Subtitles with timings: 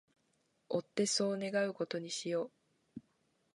[0.67, 2.51] 追ってそう願う事にしよう